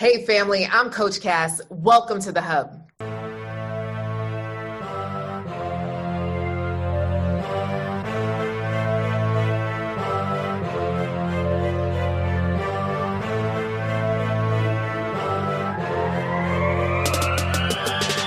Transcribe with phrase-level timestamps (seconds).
[0.00, 1.60] Hey, family, I'm Coach Cass.
[1.68, 2.72] Welcome to the Hub.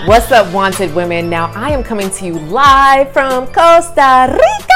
[0.07, 1.27] What's up, wanted women?
[1.27, 4.72] Now, I am coming to you live from Costa Rica.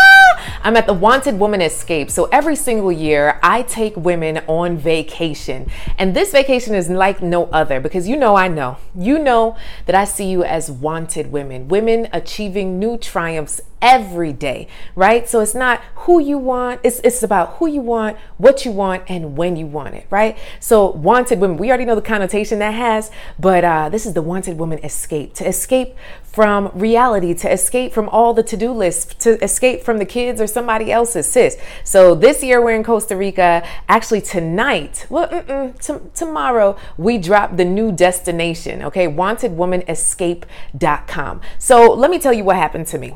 [0.64, 2.10] I'm at the Wanted Woman Escape.
[2.10, 5.70] So every single year, I take women on vacation.
[5.98, 8.78] And this vacation is like no other because you know I know.
[8.96, 9.56] You know
[9.86, 15.30] that I see you as wanted women, women achieving new triumphs every day, right?
[15.30, 19.04] So it's not who you want, it's, it's about who you want, what you want,
[19.08, 20.38] and when you want it, right?
[20.60, 24.22] So, wanted women, we already know the connotation that has, but uh, this is the
[24.22, 29.14] wanted woman escape to escape from reality, to escape from all the to do lists,
[29.16, 31.58] to escape from the kids or somebody else's sis.
[31.84, 33.68] So, this year we're in Costa Rica.
[33.90, 39.08] Actually, tonight, well, t- tomorrow, we drop the new destination, okay?
[39.08, 41.42] WantedWomanEscape.com.
[41.60, 43.14] So, let me tell you what happened to me.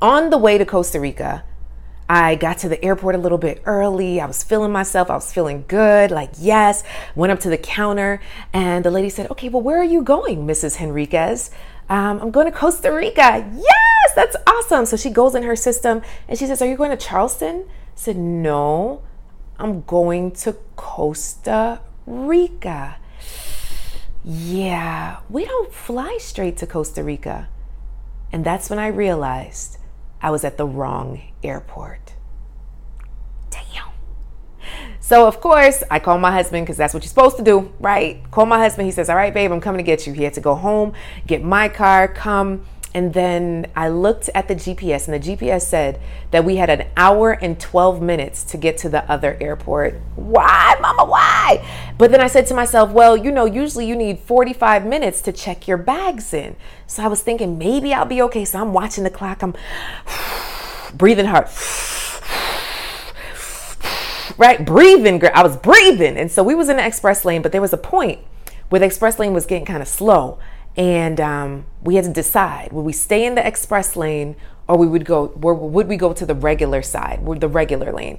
[0.00, 1.42] On the way to Costa Rica,
[2.08, 4.20] I got to the airport a little bit early.
[4.20, 5.10] I was feeling myself.
[5.10, 6.10] I was feeling good.
[6.10, 6.84] Like, yes.
[7.14, 8.20] Went up to the counter
[8.52, 10.76] and the lady said, Okay, well, where are you going, Mrs.
[10.76, 11.50] Henriquez?
[11.88, 13.50] Um, I'm going to Costa Rica.
[13.56, 14.84] Yes, that's awesome.
[14.84, 17.64] So she goes in her system and she says, Are you going to Charleston?
[17.66, 19.02] I said, No,
[19.58, 22.98] I'm going to Costa Rica.
[24.22, 27.48] Yeah, we don't fly straight to Costa Rica.
[28.30, 29.78] And that's when I realized
[30.20, 32.14] I was at the wrong airport.
[33.50, 33.90] Damn.
[35.00, 38.28] So, of course, I call my husband because that's what you're supposed to do, right?
[38.30, 38.86] Call my husband.
[38.86, 40.12] He says, All right, babe, I'm coming to get you.
[40.12, 40.94] He had to go home,
[41.26, 42.64] get my car, come.
[42.94, 46.00] And then I looked at the GPS, and the GPS said
[46.30, 50.00] that we had an hour and 12 minutes to get to the other airport.
[50.14, 50.95] Why, why?
[51.98, 55.32] But then I said to myself, well, you know, usually you need 45 minutes to
[55.32, 56.56] check your bags in.
[56.86, 58.44] So I was thinking maybe I'll be okay.
[58.44, 59.54] So I'm watching the clock, I'm
[60.94, 61.48] breathing hard.
[64.38, 65.24] Right, breathing.
[65.32, 66.18] I was breathing.
[66.18, 68.20] And so we was in the express lane, but there was a point
[68.68, 70.38] where the express lane was getting kind of slow
[70.76, 74.36] and um, we had to decide would we stay in the express lane
[74.68, 78.18] or we would go where would we go to the regular side the regular lane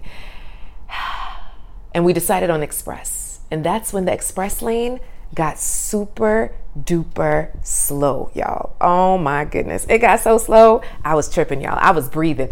[1.94, 3.17] and we decided on express
[3.52, 5.00] and that's when the express lane
[5.36, 11.62] got super duper slow y'all oh my goodness it got so slow i was tripping
[11.62, 12.50] y'all i was breathing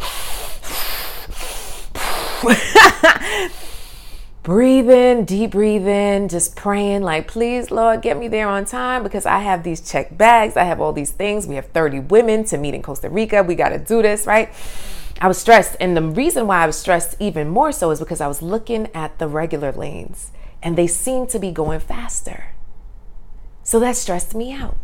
[4.45, 9.39] breathing, deep breathing, just praying, like, please, Lord, get me there on time because I
[9.39, 10.56] have these check bags.
[10.56, 11.47] I have all these things.
[11.47, 13.41] We have 30 women to meet in Costa Rica.
[13.41, 14.53] We got to do this, right?
[15.19, 15.75] I was stressed.
[15.79, 18.88] And the reason why I was stressed even more so is because I was looking
[18.94, 20.29] at the regular lanes
[20.65, 22.47] and they seem to be going faster.
[23.63, 24.77] So that stressed me out.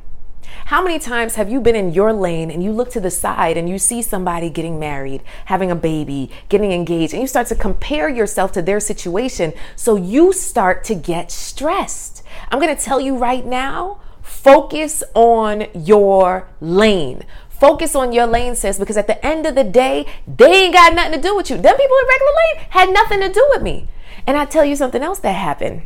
[0.66, 3.58] How many times have you been in your lane and you look to the side
[3.58, 7.56] and you see somebody getting married, having a baby, getting engaged, and you start to
[7.56, 9.54] compare yourself to their situation?
[9.76, 12.24] So you start to get stressed.
[12.50, 17.24] I'm going to tell you right now focus on your lane.
[17.50, 20.94] Focus on your lane, sis, because at the end of the day, they ain't got
[20.94, 21.58] nothing to do with you.
[21.58, 23.88] Them people in regular lane had nothing to do with me.
[24.26, 25.84] And I tell you something else that happened.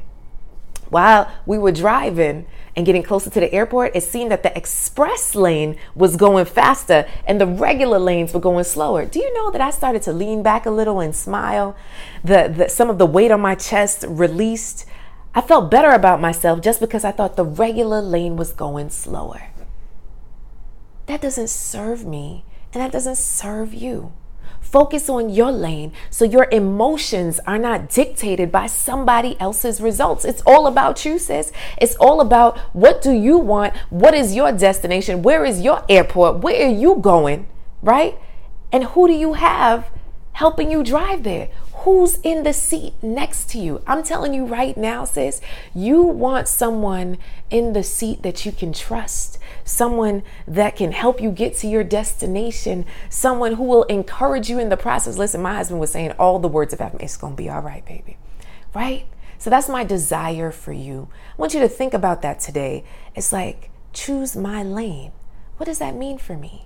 [0.89, 5.33] While we were driving, and getting closer to the airport, it seemed that the express
[5.33, 9.05] lane was going faster and the regular lanes were going slower.
[9.05, 11.75] Do you know that I started to lean back a little and smile?
[12.23, 14.85] The, the some of the weight on my chest released.
[15.33, 19.49] I felt better about myself just because I thought the regular lane was going slower.
[21.05, 22.43] That doesn't serve me
[22.73, 24.11] and that doesn't serve you.
[24.65, 30.25] Focus on your lane so your emotions are not dictated by somebody else's results.
[30.25, 31.51] It's all about you, sis.
[31.77, 33.75] It's all about what do you want?
[33.89, 35.21] What is your destination?
[35.21, 36.39] Where is your airport?
[36.39, 37.47] Where are you going?
[37.81, 38.17] Right?
[38.71, 39.89] And who do you have
[40.33, 41.49] helping you drive there?
[41.85, 43.79] Who's in the seat next to you?
[43.85, 45.39] I'm telling you right now, sis,
[45.75, 47.19] you want someone
[47.51, 51.83] in the seat that you can trust, someone that can help you get to your
[51.83, 55.19] destination, someone who will encourage you in the process.
[55.19, 57.85] Listen, my husband was saying all the words of affirmation, it's gonna be all right,
[57.85, 58.17] baby.
[58.73, 59.05] Right?
[59.37, 61.07] So that's my desire for you.
[61.33, 62.83] I want you to think about that today.
[63.13, 65.11] It's like, choose my lane.
[65.57, 66.65] What does that mean for me?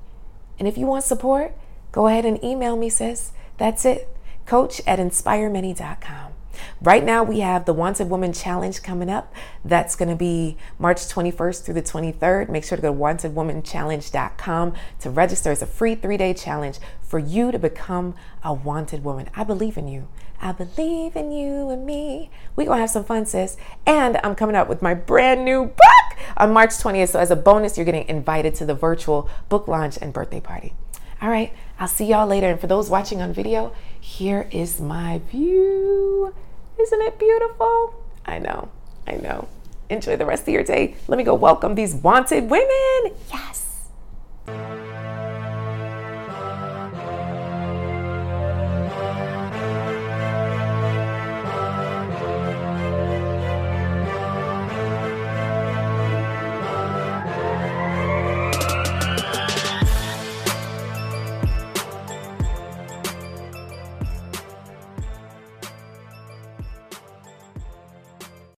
[0.58, 1.52] And if you want support,
[1.92, 3.34] go ahead and email me, sis.
[3.58, 4.08] That's it
[4.50, 6.34] coach at inspiremany.com.
[6.82, 9.32] Right now, we have the Wanted Woman Challenge coming up.
[9.64, 12.50] That's going to be March 21st through the 23rd.
[12.50, 15.52] Make sure to go to wantedwomanchallenge.com to register.
[15.52, 19.30] It's a free three day challenge for you to become a wanted woman.
[19.36, 20.08] I believe in you.
[20.42, 22.32] I believe in you and me.
[22.56, 23.56] We're gonna have some fun, sis.
[23.86, 27.10] And I'm coming out with my brand new book on March 20th.
[27.10, 30.74] So as a bonus, you're getting invited to the virtual book launch and birthday party.
[31.22, 32.48] All right, I'll see y'all later.
[32.48, 36.34] And for those watching on video, here is my view.
[36.78, 38.04] Isn't it beautiful?
[38.26, 38.70] I know,
[39.08, 39.48] I know.
[39.90, 40.96] Enjoy the rest of your day.
[41.08, 43.16] Let me go welcome these wanted women.
[43.32, 43.69] Yes.